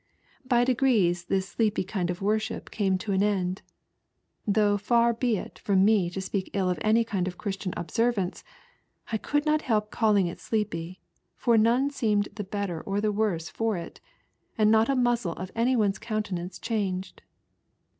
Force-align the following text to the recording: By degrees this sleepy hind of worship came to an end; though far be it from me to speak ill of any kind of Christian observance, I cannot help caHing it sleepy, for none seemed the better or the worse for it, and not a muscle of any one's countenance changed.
By 0.43 0.63
degrees 0.63 1.25
this 1.25 1.47
sleepy 1.49 1.83
hind 1.83 2.09
of 2.09 2.23
worship 2.23 2.71
came 2.71 2.97
to 2.97 3.11
an 3.11 3.21
end; 3.21 3.61
though 4.47 4.75
far 4.75 5.13
be 5.13 5.37
it 5.37 5.59
from 5.59 5.85
me 5.85 6.09
to 6.09 6.19
speak 6.19 6.49
ill 6.53 6.71
of 6.71 6.79
any 6.81 7.03
kind 7.03 7.27
of 7.27 7.37
Christian 7.37 7.71
observance, 7.77 8.43
I 9.11 9.17
cannot 9.19 9.61
help 9.61 9.91
caHing 9.91 10.27
it 10.27 10.39
sleepy, 10.39 11.01
for 11.35 11.55
none 11.55 11.91
seemed 11.91 12.29
the 12.33 12.43
better 12.43 12.81
or 12.81 12.99
the 12.99 13.11
worse 13.11 13.47
for 13.47 13.77
it, 13.77 14.01
and 14.57 14.71
not 14.71 14.89
a 14.89 14.95
muscle 14.95 15.33
of 15.33 15.51
any 15.55 15.75
one's 15.75 15.99
countenance 15.99 16.57
changed. 16.57 17.21